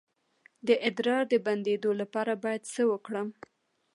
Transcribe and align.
د 0.67 0.69
ادرار 0.89 1.23
د 1.33 1.35
بندیدو 1.45 1.91
لپاره 2.01 2.33
باید 2.43 2.61
څه 2.73 2.81
وکړم؟ 2.91 3.27